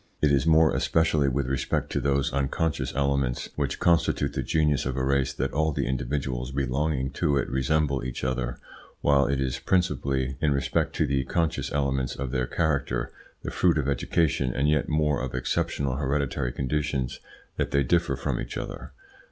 It 0.19 0.31
is 0.31 0.47
more 0.47 0.73
especially 0.73 1.29
with 1.29 1.45
respect 1.45 1.91
to 1.91 1.99
those 1.99 2.33
unconscious 2.33 2.91
elements 2.95 3.49
which 3.55 3.79
constitute 3.79 4.33
the 4.33 4.41
genius 4.41 4.87
of 4.87 4.97
a 4.97 5.03
race 5.05 5.31
that 5.33 5.53
all 5.53 5.71
the 5.73 5.85
individuals 5.85 6.51
belonging 6.51 7.11
to 7.11 7.37
it 7.37 7.47
resemble 7.47 8.03
each 8.03 8.23
other, 8.23 8.57
while 9.01 9.27
it 9.27 9.39
is 9.39 9.59
principally 9.59 10.37
in 10.41 10.53
respect 10.53 10.95
to 10.95 11.05
the 11.05 11.23
conscious 11.25 11.71
elements 11.71 12.15
of 12.15 12.31
their 12.31 12.47
character 12.47 13.11
the 13.43 13.51
fruit 13.51 13.77
of 13.77 13.87
education, 13.87 14.51
and 14.55 14.67
yet 14.69 14.89
more 14.89 15.21
of 15.21 15.35
exceptional 15.35 15.97
hereditary 15.97 16.51
conditions 16.51 17.19
that 17.57 17.69
they 17.69 17.83
differ 17.83 18.15
from 18.15 18.39
each 18.41 18.57
other. 18.57 18.93